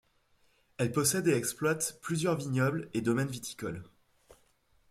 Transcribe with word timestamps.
Elle 0.79 0.91
possède 0.91 1.27
et 1.27 1.35
exploite 1.37 1.99
plusieurs 2.01 2.35
vignobles 2.35 2.89
et 2.95 3.01
domaines 3.01 3.27
viticoles. 3.27 3.83